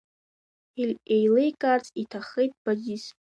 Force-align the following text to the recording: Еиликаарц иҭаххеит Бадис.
Еиликаарц 1.15 1.87
иҭаххеит 2.01 2.51
Бадис. 2.63 3.03